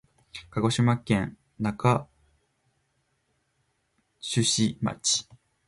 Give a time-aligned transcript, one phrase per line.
[0.49, 2.07] 鹿児島県中
[4.19, 5.27] 種子町